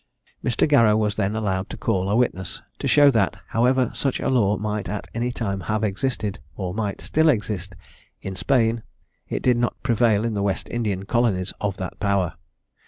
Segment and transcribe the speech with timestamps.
[0.43, 0.67] Mr.
[0.67, 4.57] Garrow was then allowed to call a witness, to show that, however such a law
[4.57, 7.75] might at any time have existed, or might still exist,
[8.19, 8.81] in Spain,
[9.29, 12.33] it did not prevail in the West Indian colonies of that power.